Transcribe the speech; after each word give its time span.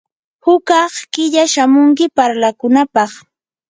hukaq 0.45 0.93
killa 1.13 1.43
shamunki 1.53 2.05
parlakunapaq. 2.17 3.11